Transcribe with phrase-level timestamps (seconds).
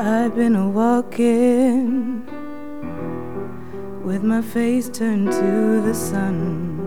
[0.00, 2.24] I've been a walking
[4.04, 6.78] with my face turned to the sun.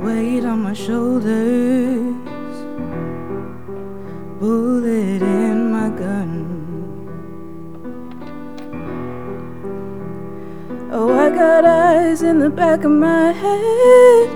[0.00, 2.14] Weight on my shoulders,
[4.38, 6.46] bullet in my gun.
[10.92, 14.35] Oh, I got eyes in the back of my head,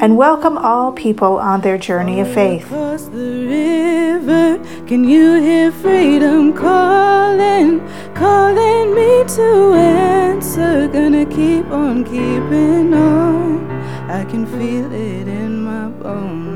[0.00, 2.66] and welcome all people on their journey of faith.
[2.66, 7.80] Across the river, can you hear freedom calling,
[8.14, 10.88] calling me to answer?
[10.88, 13.70] Gonna keep on keeping on.
[14.10, 16.46] I can feel it in my bones.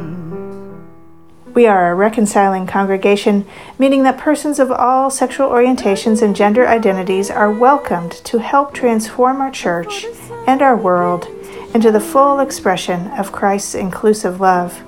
[1.55, 3.47] We are a reconciling congregation,
[3.79, 9.41] meaning that persons of all sexual orientations and gender identities are welcomed to help transform
[9.41, 10.05] our church
[10.47, 11.27] and our world
[11.75, 14.83] into the full expression of Christ's inclusive love.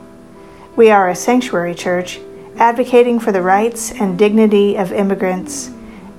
[0.74, 2.18] We are a sanctuary church
[2.56, 5.70] advocating for the rights and dignity of immigrants,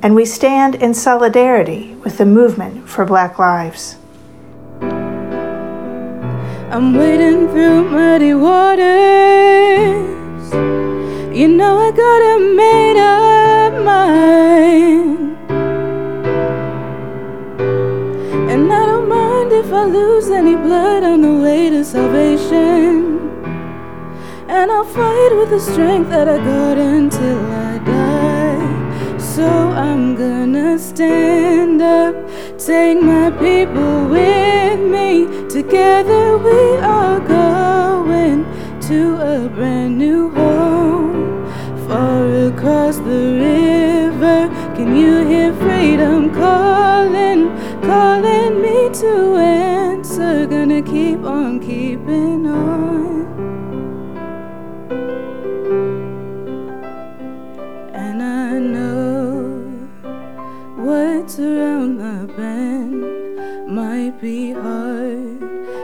[0.01, 3.97] and we stand in solidarity with the movement for Black lives.
[6.71, 8.83] I'm wading through muddy waters.
[11.37, 15.22] You know I got a made up mind.
[21.83, 23.19] Salvation.
[24.47, 29.17] And I'll fight with the strength that I got until I die.
[29.17, 32.15] So I'm gonna stand up,
[32.57, 35.27] take my people with me.
[35.49, 38.45] Together we are going
[38.81, 41.45] to a brand new home.
[41.87, 47.49] Far across the river, can you hear freedom calling,
[47.81, 50.45] calling me to answer?
[50.47, 51.59] Gonna keep on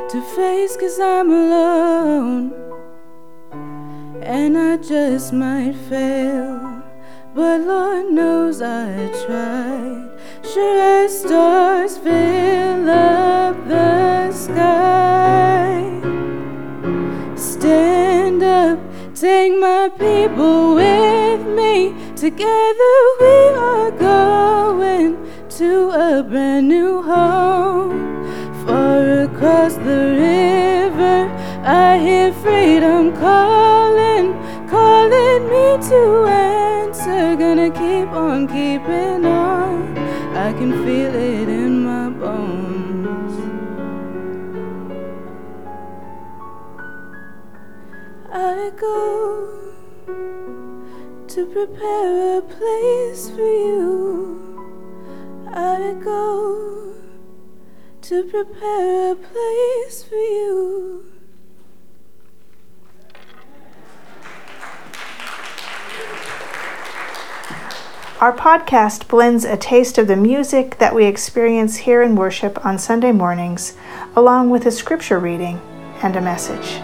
[0.09, 2.51] to face cause I'm alone.
[4.23, 6.81] And I just might fail,
[7.35, 10.09] but Lord knows I tried.
[10.51, 15.77] Sure as stars fill up the sky.
[17.35, 18.79] Stand up,
[19.13, 21.93] take my people with me.
[22.15, 25.17] Together we are going
[25.49, 28.08] to a brand new home.
[29.39, 31.31] Across the river,
[31.63, 34.33] I hear freedom calling,
[34.67, 37.37] calling me to answer.
[37.37, 39.97] Gonna keep on keeping on.
[40.35, 43.35] I can feel it in my bones.
[48.33, 49.47] I go
[51.29, 54.67] to prepare a place for you.
[55.47, 56.58] I go
[58.09, 61.05] to prepare a place for you.
[68.19, 72.79] Our podcast blends a taste of the music that we experience here in worship on
[72.79, 73.77] Sunday mornings,
[74.15, 75.61] along with a scripture reading
[76.01, 76.81] and a message.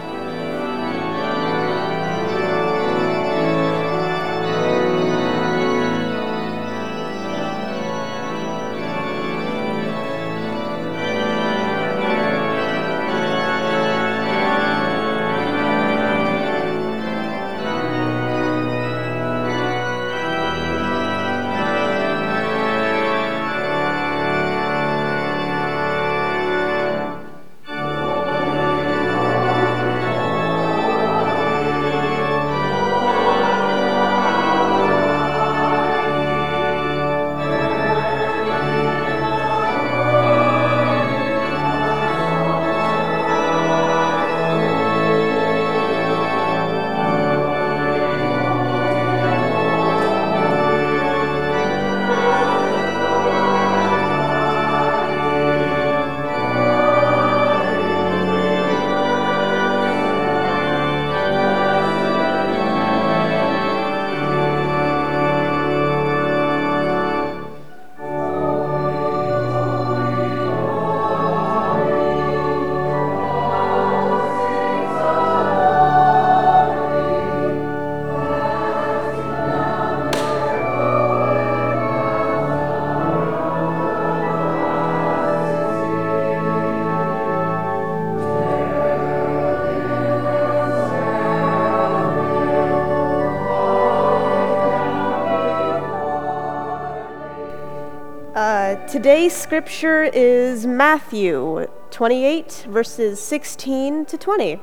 [98.88, 104.60] Today's scripture is Matthew 28, verses 16 to 20.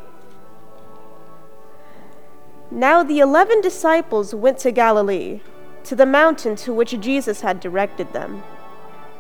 [2.72, 5.42] Now the eleven disciples went to Galilee,
[5.84, 8.44] to the mountain to which Jesus had directed them.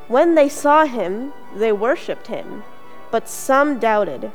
[0.07, 2.63] When they saw him, they worshipped him,
[3.11, 4.31] but some doubted.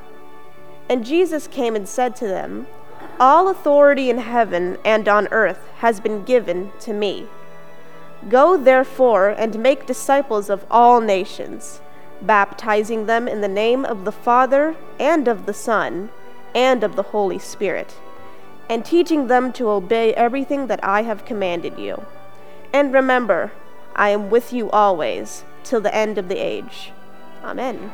[0.90, 2.66] And Jesus came and said to them,
[3.18, 7.26] All authority in heaven and on earth has been given to me.
[8.28, 11.80] Go therefore and make disciples of all nations,
[12.20, 16.10] baptizing them in the name of the Father and of the Son
[16.54, 17.94] and of the Holy Spirit,
[18.68, 22.04] and teaching them to obey everything that I have commanded you.
[22.72, 23.52] And remember,
[23.94, 26.92] I am with you always, till the end of the age.
[27.44, 27.90] Amen.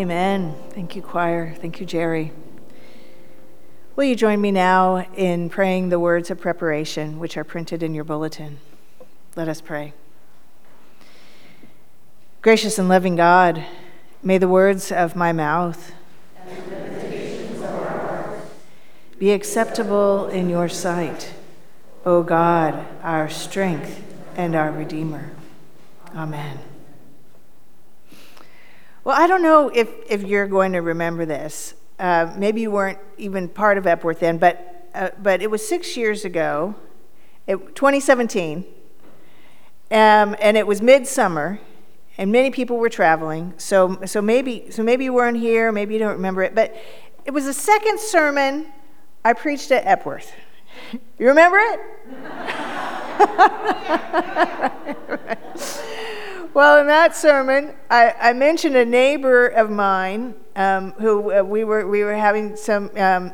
[0.00, 0.56] Amen.
[0.70, 1.54] Thank you, choir.
[1.60, 2.32] Thank you, Jerry.
[3.96, 7.92] Will you join me now in praying the words of preparation, which are printed in
[7.92, 8.60] your bulletin?
[9.36, 9.92] Let us pray.
[12.40, 13.62] Gracious and loving God,
[14.22, 15.92] may the words of my mouth
[19.18, 21.34] be acceptable in your sight,
[22.06, 24.02] O God, our strength
[24.34, 25.30] and our Redeemer.
[26.16, 26.69] Amen.
[29.02, 31.72] Well, I don't know if, if you're going to remember this.
[31.98, 35.96] Uh, maybe you weren't even part of Epworth then, but, uh, but it was six
[35.96, 36.74] years ago,
[37.46, 38.66] it, 2017,
[39.90, 41.60] um, and it was midsummer,
[42.18, 43.54] and many people were traveling.
[43.56, 46.76] So, so, maybe, so maybe you weren't here, maybe you don't remember it, but
[47.24, 48.66] it was the second sermon
[49.24, 50.30] I preached at Epworth.
[51.18, 51.80] You remember it?
[56.52, 61.62] well, in that sermon, I, I, mentioned a neighbor of mine um, who uh, we,
[61.64, 63.32] were, we were having some, um,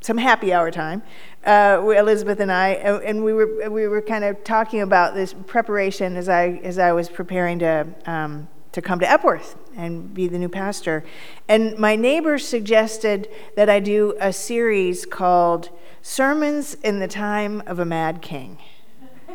[0.00, 1.02] some happy hour time,
[1.44, 6.16] uh, Elizabeth and I, and we were, we were kind of talking about this preparation
[6.16, 10.38] as I, as I was preparing to, um, to come to Epworth and be the
[10.38, 11.04] new pastor.
[11.48, 15.68] And my neighbor suggested that I do a series called
[16.00, 18.58] Sermons in the Time of a Mad King.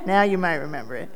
[0.06, 1.10] Now you might remember it.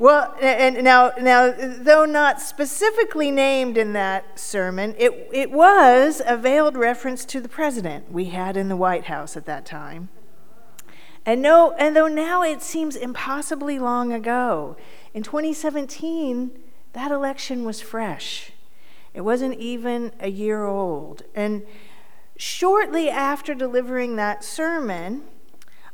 [0.00, 6.36] Well, and now, now, though not specifically named in that sermon, it, it was a
[6.36, 10.08] veiled reference to the president we had in the White House at that time.
[11.24, 14.76] And, no, and though now it seems impossibly long ago,
[15.14, 16.50] in 2017,
[16.94, 18.50] that election was fresh.
[19.14, 21.22] It wasn't even a year old.
[21.34, 21.64] And
[22.40, 25.24] Shortly after delivering that sermon,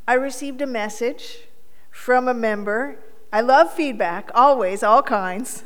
[0.07, 1.39] I received a message
[1.91, 3.01] from a member.
[3.37, 5.62] I love feedback, always, all kinds.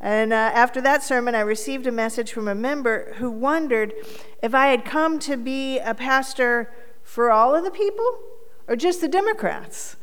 [0.00, 3.92] and uh, after that sermon, I received a message from a member who wondered
[4.40, 8.20] if I had come to be a pastor for all of the people
[8.68, 9.96] or just the Democrats.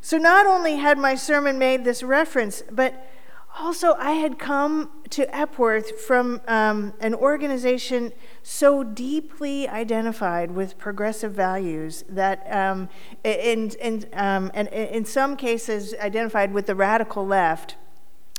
[0.00, 3.10] So not only had my sermon made this reference, but
[3.58, 8.12] also, I had come to Epworth from um, an organization
[8.42, 12.88] so deeply identified with progressive values that, um,
[13.24, 17.76] in, in, um, and in some cases, identified with the radical left,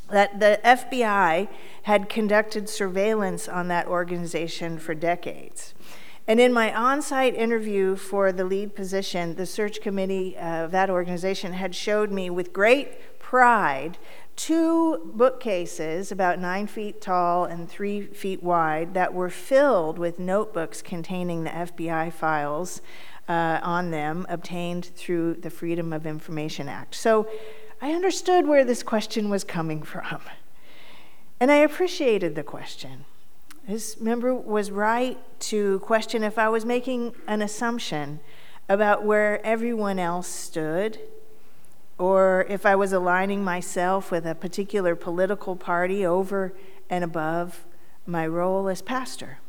[0.09, 1.47] that the FBI
[1.83, 5.73] had conducted surveillance on that organization for decades.
[6.27, 10.89] And in my on site interview for the lead position, the search committee of that
[10.89, 13.97] organization had showed me with great pride
[14.39, 20.81] two bookcases about nine feet tall and three feet wide that were filled with notebooks
[20.81, 22.81] containing the FBI files
[23.27, 26.95] uh, on them obtained through the Freedom of Information Act.
[26.95, 27.27] So
[27.81, 30.21] I understood where this question was coming from.
[31.41, 33.03] And I appreciated the question.
[33.67, 38.21] This member was right to question if I was making an assumption
[38.69, 40.97] about where everyone else stood
[41.99, 46.53] or if I was aligning myself with a particular political party over
[46.89, 47.65] and above
[48.05, 49.39] my role as pastor.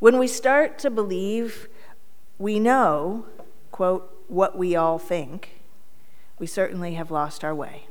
[0.00, 1.68] When we start to believe
[2.38, 3.26] we know,
[3.70, 5.62] quote, what we all think,
[6.40, 7.86] we certainly have lost our way.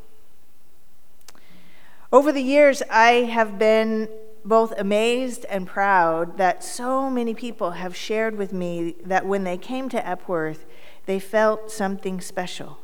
[2.11, 4.09] Over the years, I have been
[4.43, 9.57] both amazed and proud that so many people have shared with me that when they
[9.57, 10.65] came to Epworth,
[11.05, 12.80] they felt something special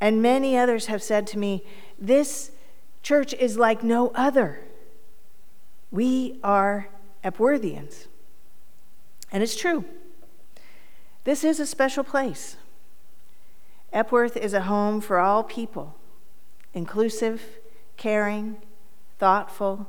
[0.00, 1.64] and many others have said to me,
[1.98, 2.52] This
[3.02, 4.60] church is like no other.
[5.90, 6.88] We are
[7.24, 8.06] Epworthians.
[9.32, 9.84] And it's true.
[11.24, 12.56] This is a special place.
[13.92, 15.96] Epworth is a home for all people,
[16.74, 17.42] inclusive,
[17.96, 18.58] caring,
[19.18, 19.88] thoughtful,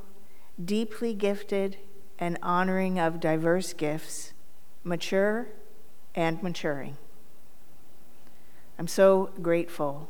[0.62, 1.76] deeply gifted,
[2.18, 4.32] and honoring of diverse gifts,
[4.84, 5.48] mature
[6.14, 6.96] and maturing.
[8.80, 10.08] I'm so grateful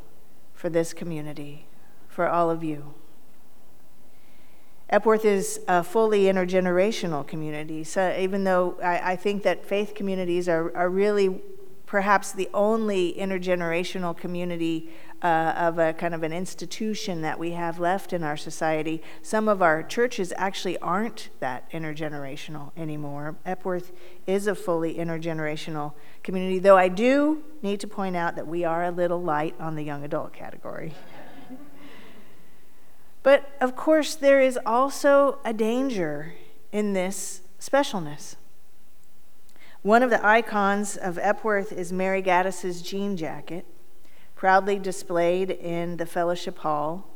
[0.55, 1.67] for this community,
[2.07, 2.95] for all of you.
[4.89, 7.83] Epworth is a fully intergenerational community.
[7.83, 11.41] So even though I, I, think that faith communities are, are really
[11.91, 14.89] perhaps the only intergenerational community
[15.23, 19.03] uh, of a kind of an institution that we have left in our society.
[19.23, 23.35] Some of our churches actually aren't that intergenerational anymore.
[23.45, 23.91] Epworth
[24.25, 25.93] is a fully intergenerational
[26.23, 29.75] community, though I do need to point out that we are a little light on
[29.75, 30.95] the young adult category.
[33.25, 36.35] but of course, there is also a danger
[36.71, 38.37] in this specialness.
[39.83, 43.65] One of the icons of Epworth is Mary Gaddis's jean jacket
[44.37, 47.09] proudly displayed in the fellowship hall.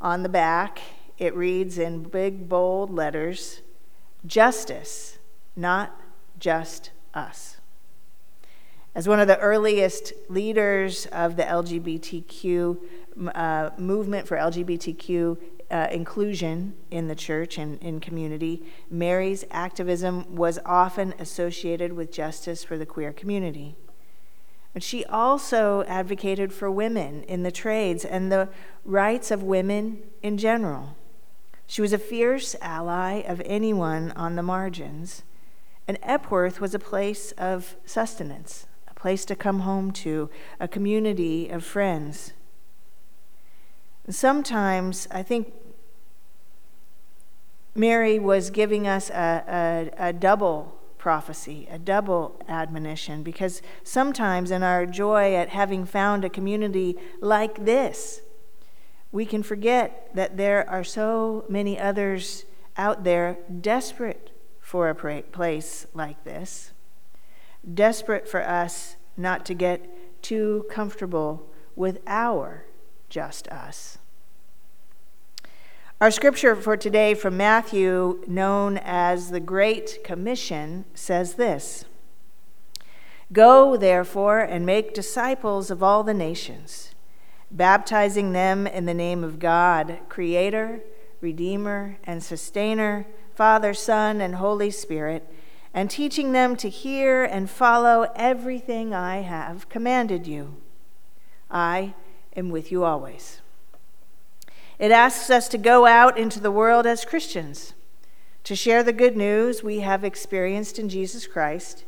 [0.00, 0.80] On the back,
[1.18, 3.62] it reads in big, bold letters
[4.24, 5.18] Justice,
[5.56, 6.00] not
[6.38, 7.56] just us.
[8.94, 12.78] As one of the earliest leaders of the LGBTQ
[13.34, 15.38] uh, movement for LGBTQ
[15.70, 22.64] uh, inclusion in the church and in community, Mary's activism was often associated with justice
[22.64, 23.76] for the queer community.
[24.72, 28.48] But she also advocated for women in the trades and the
[28.84, 30.96] rights of women in general.
[31.66, 35.22] She was a fierce ally of anyone on the margins,
[35.86, 41.48] and Epworth was a place of sustenance, a place to come home to, a community
[41.48, 42.32] of friends.
[44.10, 45.52] Sometimes I think
[47.74, 54.62] Mary was giving us a, a, a, double prophecy, a double admonition, because sometimes in
[54.62, 58.22] our joy at having found a community like this,
[59.12, 62.44] we can forget that there are so many others
[62.76, 66.72] out there desperate for a place like this,
[67.74, 71.46] desperate for us not to get too comfortable
[71.76, 72.64] with our
[73.08, 73.98] just us.
[76.00, 81.86] Our scripture for today from Matthew, known as the Great Commission, says this
[83.32, 86.94] Go, therefore, and make disciples of all the nations,
[87.50, 90.80] baptizing them in the name of God, Creator,
[91.20, 95.28] Redeemer, and Sustainer, Father, Son, and Holy Spirit,
[95.74, 100.56] and teaching them to hear and follow everything I have commanded you.
[101.50, 101.94] I
[102.38, 103.40] am with you always.
[104.78, 107.74] It asks us to go out into the world as Christians,
[108.44, 111.84] to share the good news we have experienced in Jesus Christ,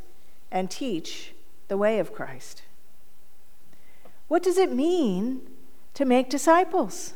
[0.51, 1.33] and teach
[1.69, 2.63] the way of Christ.
[4.27, 5.41] What does it mean
[5.93, 7.13] to make disciples?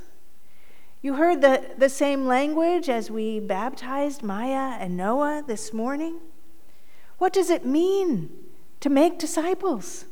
[1.02, 6.20] You heard the, the same language as we baptized Maya and Noah this morning.
[7.18, 8.30] What does it mean
[8.80, 10.06] to make disciples?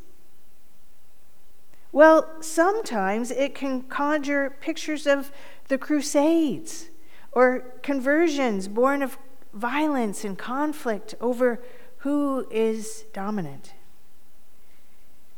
[1.93, 5.31] Well, sometimes it can conjure pictures of
[5.67, 6.89] the Crusades
[7.31, 9.19] or conversions born of
[9.53, 11.61] violence and conflict over
[11.97, 13.73] who is dominant.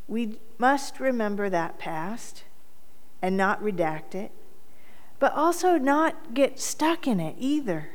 [0.07, 2.45] We must remember that past
[3.21, 4.31] and not redact it,
[5.19, 7.89] but also not get stuck in it either.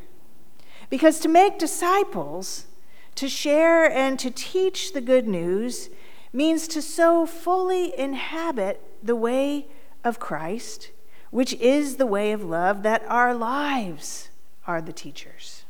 [0.91, 2.67] Because to make disciples,
[3.15, 5.89] to share and to teach the good news,
[6.33, 9.67] means to so fully inhabit the way
[10.05, 10.91] of Christ,
[11.31, 14.31] which is the way of love, that our lives
[14.67, 15.65] are the teachers.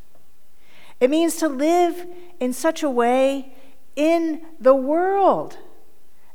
[1.00, 2.06] It means to live
[2.38, 3.54] in such a way
[3.96, 5.56] in the world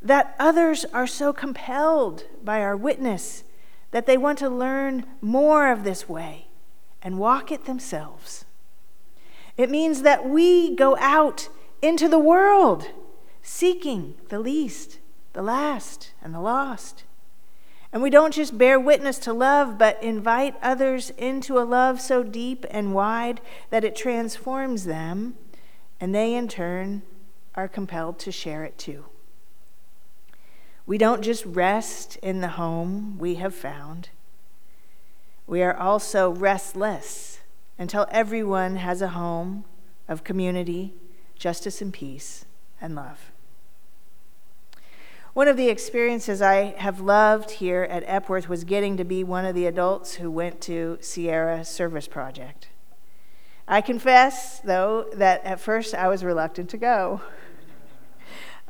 [0.01, 3.43] that others are so compelled by our witness
[3.91, 6.47] that they want to learn more of this way
[7.01, 8.45] and walk it themselves.
[9.57, 11.49] It means that we go out
[11.81, 12.89] into the world
[13.45, 14.97] seeking the least,
[15.33, 17.03] the last, and the lost.
[17.93, 22.23] And we don't just bear witness to love, but invite others into a love so
[22.23, 25.35] deep and wide that it transforms them,
[26.01, 27.03] and they in turn
[27.53, 29.05] are compelled to share it too.
[30.87, 34.09] We don't just rest in the home we have found,
[35.47, 37.39] we are also restless
[37.77, 39.65] until everyone has a home
[40.07, 40.95] of community,
[41.35, 42.45] justice, and peace
[42.81, 43.31] and love.
[45.35, 49.43] One of the experiences I have loved here at Epworth was getting to be one
[49.43, 52.69] of the adults who went to Sierra Service Project.
[53.67, 57.19] I confess, though, that at first I was reluctant to go.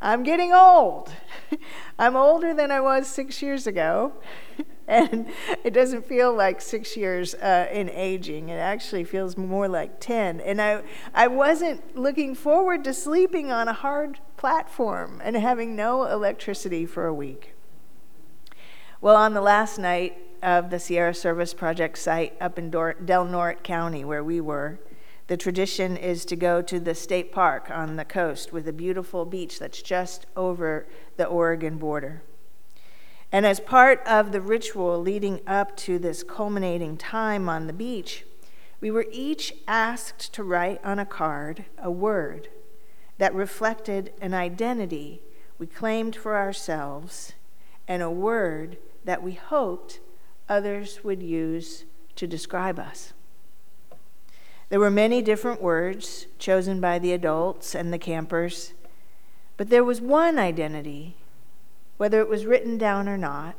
[0.02, 1.12] I'm getting old.
[2.00, 4.14] I'm older than I was six years ago.
[4.88, 5.28] and
[5.64, 8.50] it doesn't feel like six years uh, in aging.
[8.50, 10.42] It actually feels more like 10.
[10.42, 10.82] And I,
[11.14, 17.08] I wasn't looking forward to sleeping on a hard platform and having no electricity for
[17.08, 17.56] a week.
[19.02, 23.64] Well, on the last night of the Sierra Service Project site up in Del Norte
[23.64, 24.80] County, where we were,
[25.26, 29.26] the tradition is to go to the state park on the coast with a beautiful
[29.26, 30.86] beach that's just over
[31.18, 32.22] the Oregon border.
[33.32, 38.26] And as part of the ritual leading up to this culminating time on the beach,
[38.80, 42.50] we were each asked to write on a card a word
[43.18, 45.22] that reflected an identity
[45.58, 47.34] we claimed for ourselves
[47.88, 50.00] and a word that we hoped
[50.50, 53.14] others would use to describe us.
[54.70, 58.74] There were many different words chosen by the adults and the campers,
[59.58, 61.16] but there was one identity
[61.98, 63.56] whether it was written down or not,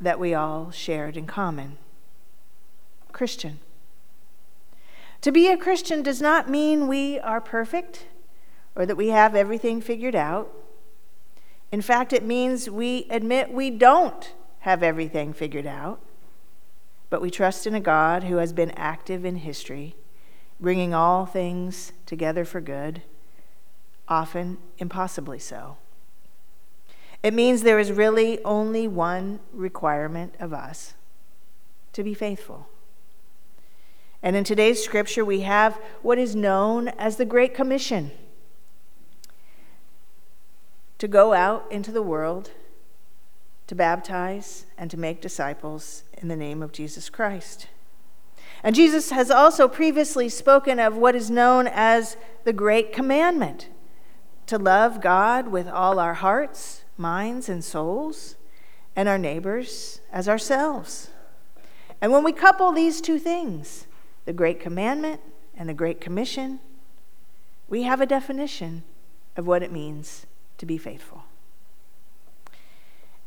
[0.00, 1.78] that we all shared in common
[3.12, 3.60] Christian.
[5.20, 8.06] To be a Christian does not mean we are perfect
[8.76, 10.52] or that we have everything figured out.
[11.70, 16.00] In fact, it means we admit we don't have everything figured out.
[17.14, 19.94] but we trust in a God who has been active in history,
[20.58, 23.02] bringing all things together for good,
[24.08, 25.76] often impossibly so.
[27.22, 30.94] It means there is really only one requirement of us
[31.92, 32.68] to be faithful.
[34.20, 38.10] And in today's scripture, we have what is known as the Great Commission
[40.98, 42.50] to go out into the world
[43.66, 47.68] to baptize and to make disciples in the name of Jesus Christ.
[48.62, 53.68] And Jesus has also previously spoken of what is known as the Great Commandment
[54.46, 58.36] to love God with all our hearts, minds, and souls,
[58.94, 61.10] and our neighbors as ourselves.
[62.00, 63.86] And when we couple these two things,
[64.26, 65.20] the Great Commandment
[65.56, 66.60] and the Great Commission,
[67.68, 68.82] we have a definition
[69.36, 70.26] of what it means
[70.64, 71.24] to be faithful.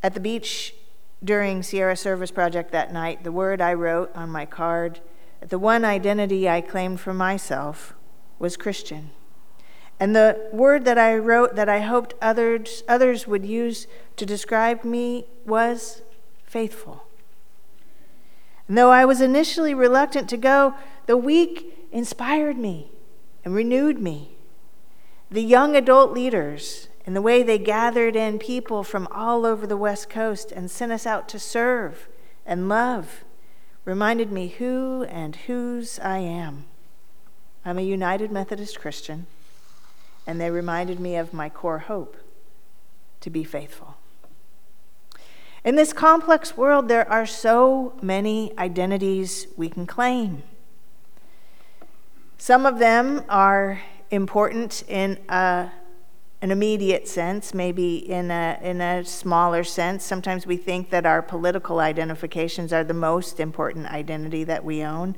[0.02, 0.73] At the beach
[1.23, 5.02] during Sierra Service Project that night, the word I wrote on my card,
[5.39, 7.93] the one identity I claimed for myself,
[8.39, 9.12] was Christian.
[10.00, 14.84] And the word that I wrote that I hoped others, others would use to describe
[14.84, 16.02] me was
[16.43, 17.04] faithful.
[18.67, 20.73] And though I was initially reluctant to go,
[21.06, 22.91] the week inspired me
[23.45, 24.38] and renewed me.
[25.30, 29.78] The young adult leaders and the way they gathered in people from all over the
[29.78, 32.10] West Coast and sent us out to serve
[32.46, 33.24] and love
[33.86, 36.65] reminded me who and whose I am.
[37.63, 39.26] I'm a United Methodist Christian,
[40.28, 42.17] and they reminded me of my core hope
[43.22, 43.96] to be faithful.
[45.63, 50.43] In this complex world, there are so many identities we can claim.
[52.38, 55.72] Some of them are important in a
[56.41, 60.04] an immediate sense, maybe in a, in a smaller sense.
[60.04, 65.15] Sometimes we think that our political identifications are the most important identity that we own.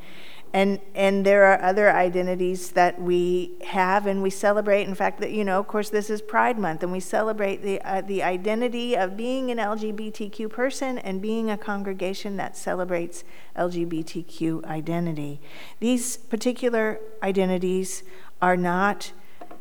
[0.52, 4.88] And, and there are other identities that we have and we celebrate.
[4.88, 7.80] In fact, that you know, of course, this is Pride Month, and we celebrate the,
[7.82, 13.24] uh, the identity of being an LGBTQ person and being a congregation that celebrates
[13.56, 15.40] LGBTQ identity.
[15.80, 18.04] These particular identities
[18.42, 19.12] are not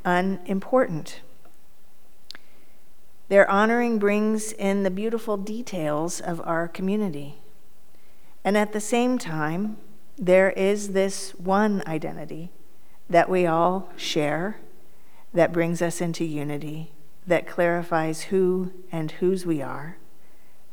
[0.06, 1.20] unimportant.
[3.28, 7.38] Their honoring brings in the beautiful details of our community.
[8.42, 9.76] And at the same time,
[10.16, 12.50] there is this one identity
[13.10, 14.58] that we all share
[15.32, 16.92] that brings us into unity,
[17.26, 19.98] that clarifies who and whose we are,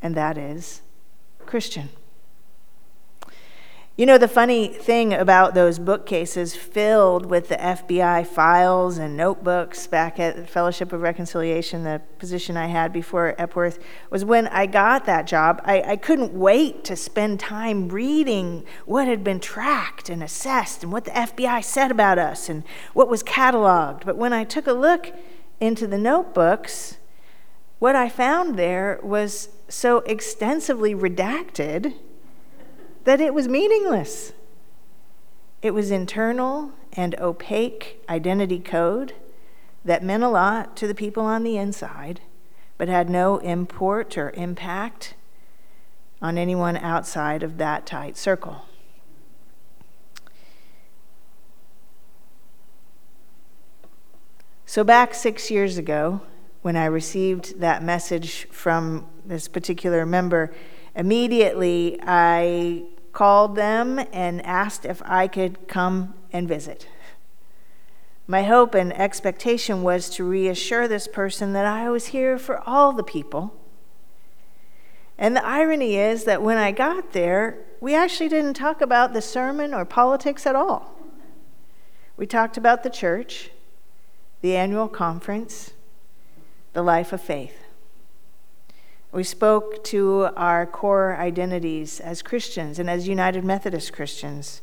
[0.02, 0.82] and that is
[1.46, 1.89] Christian.
[3.97, 9.88] You know, the funny thing about those bookcases filled with the FBI files and notebooks
[9.88, 13.79] back at the Fellowship of Reconciliation, the position I had before Epworth,
[14.10, 19.08] was when I got that job, I, I couldn't wait to spend time reading what
[19.08, 23.23] had been tracked and assessed and what the FBI said about us and what was
[23.23, 24.03] cataloged.
[24.03, 25.13] But when I took a look
[25.62, 26.97] into the notebooks,
[27.79, 31.93] what I found there was so extensively redacted
[33.06, 34.34] that it was meaningless.
[35.62, 39.13] It was internal and opaque identity code
[39.84, 42.22] that meant a lot to the people on the inside,
[42.78, 45.13] but had no import or impact
[46.22, 48.65] on anyone outside of that tight circle.
[54.65, 56.22] So, back six years ago,
[56.63, 60.54] when I received that message from this particular member,
[60.96, 66.88] immediately I called them and asked if I could come and visit.
[68.28, 72.91] My hope and expectation was to reassure this person that I was here for all
[72.91, 73.56] the people.
[75.17, 79.21] And the irony is that when I got there, we actually didn't talk about the
[79.21, 80.93] sermon or politics at all.
[82.17, 83.49] We talked about the church,
[84.41, 85.71] the annual conference,
[86.73, 87.64] the life of faith.
[89.15, 94.62] We spoke to our core identities as Christians and as United Methodist Christians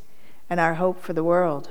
[0.51, 1.71] and our hope for the world.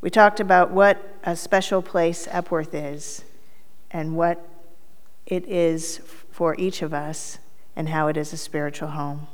[0.00, 3.24] We talked about what a special place Epworth is
[3.90, 4.48] and what
[5.26, 6.00] it is
[6.30, 7.40] for each of us
[7.74, 9.26] and how it is a spiritual home.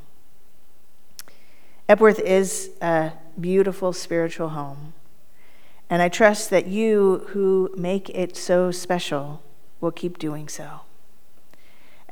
[1.86, 4.94] Epworth is a beautiful spiritual home,
[5.90, 9.42] and I trust that you who make it so special
[9.82, 10.80] will keep doing so.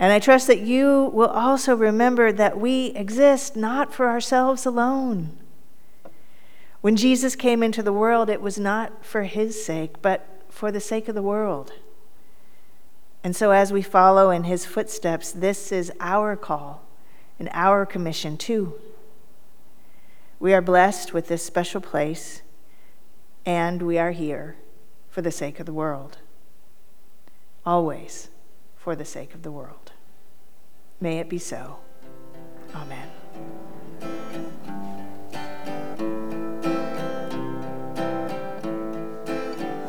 [0.01, 5.37] And I trust that you will also remember that we exist not for ourselves alone.
[6.81, 10.81] When Jesus came into the world, it was not for his sake, but for the
[10.81, 11.75] sake of the world.
[13.23, 16.83] And so, as we follow in his footsteps, this is our call
[17.39, 18.75] and our commission too
[20.39, 22.41] We are blessed with this special place,
[23.45, 24.57] and we are here
[25.11, 26.17] for the sake of the world.
[27.67, 28.31] Always
[28.81, 29.80] for the sake of the world.
[31.03, 31.79] May it be so.
[32.75, 33.09] Amen.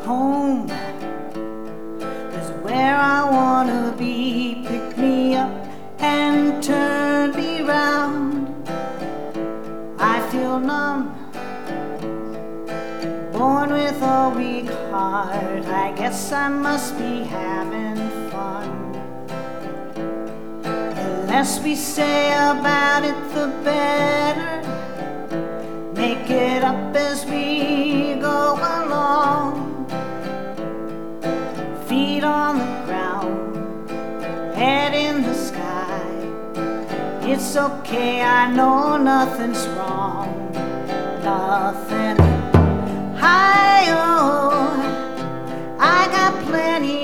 [0.05, 0.69] Home
[2.31, 4.63] is where I want to be.
[4.65, 5.51] Pick me up
[5.99, 8.69] and turn me round.
[9.99, 11.13] I feel numb,
[13.33, 15.65] born with a weak heart.
[15.65, 18.00] I guess I must be having
[21.41, 24.61] less we say about it, the better.
[25.95, 28.41] Make it up as we go
[28.77, 29.87] along.
[31.87, 33.89] Feet on the ground,
[34.53, 36.03] head in the sky.
[37.31, 40.29] It's okay, I know nothing's wrong.
[41.23, 42.17] Nothing.
[43.25, 44.59] Hi, oh,
[45.79, 47.00] I got plenty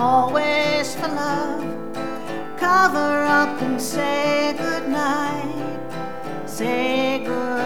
[0.00, 1.62] always for love.
[2.58, 5.78] Cover up and say goodnight.
[6.48, 7.60] Say goodnight.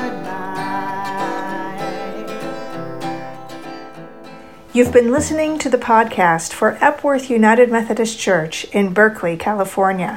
[4.73, 10.17] You've been listening to the podcast for Epworth United Methodist Church in Berkeley, California.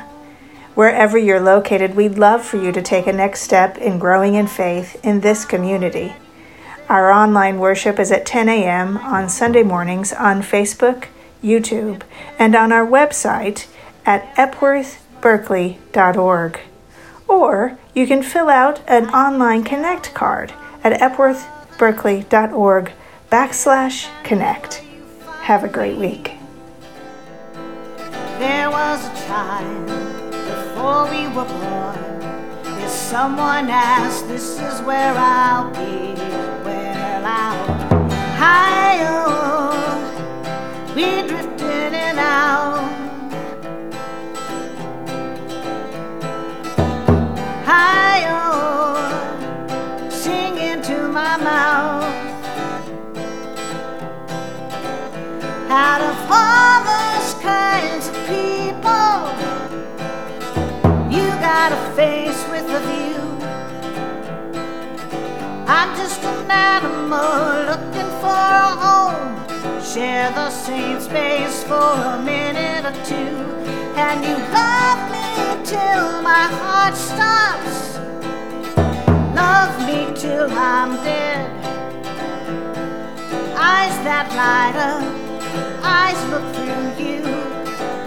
[0.74, 4.48] Wherever you're located, we'd love for you to take a next step in growing in
[4.48, 6.16] faith in this community.
[6.90, 8.98] Our online worship is at 10 a.m.
[8.98, 11.06] on Sunday mornings on Facebook,
[11.44, 12.04] YouTube,
[12.40, 13.68] and on our website
[14.06, 16.60] at epworthberkeley.org.
[17.28, 22.92] Or you can fill out an online connect card at epworthberkeley.org
[23.32, 24.84] backslash connect.
[25.42, 26.34] Have a great week.
[28.40, 31.98] There was a time before we were born.
[32.82, 36.16] If someone this is where I'll be.
[36.64, 37.88] Well, I'll
[40.98, 42.82] we drifted in and out.
[47.70, 52.04] High oh, sing into my mouth.
[55.70, 59.20] Out of all those kinds of people,
[61.16, 63.22] you got a face with a view.
[65.68, 69.47] I'm just an animal looking for a home.
[69.84, 73.36] Share the same space for a minute or two.
[73.96, 77.98] And you love me till my heart stops.
[79.36, 81.46] Love me till I'm dead.
[83.56, 85.28] Eyes that light up
[85.84, 87.22] eyes look through you.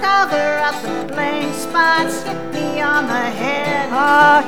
[0.00, 3.88] Cover up the blank spots, hit me on the head.
[3.92, 4.42] Ah,